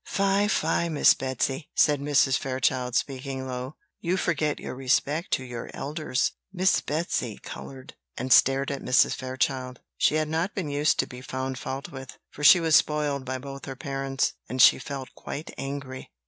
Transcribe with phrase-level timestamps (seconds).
[0.03, 2.35] "Fie, fie, Miss Betsy!" said Mrs.
[2.35, 8.71] Fairchild, speaking low; "you forget your respect to your elders." Miss Betsy coloured, and stared
[8.71, 9.13] at Mrs.
[9.13, 9.79] Fairchild.
[9.99, 13.37] She had not been used to be found fault with; for she was spoiled by
[13.37, 16.09] both her parents; and she felt quite angry.